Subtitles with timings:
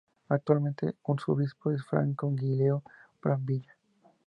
[0.29, 2.81] Actualmente su obispo es Franco Giulio
[3.21, 3.77] Brambilla.